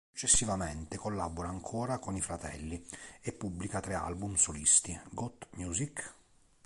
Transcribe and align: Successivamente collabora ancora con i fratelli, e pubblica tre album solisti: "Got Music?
Successivamente 0.11 0.97
collabora 0.97 1.49
ancora 1.49 1.99
con 1.99 2.15
i 2.15 2.21
fratelli, 2.21 2.83
e 3.21 3.33
pubblica 3.33 3.79
tre 3.81 3.93
album 3.93 4.33
solisti: 4.33 4.99
"Got 5.11 5.49
Music? 5.51 6.15